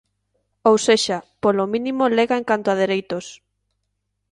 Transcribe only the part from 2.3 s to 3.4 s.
en canto a dereitos.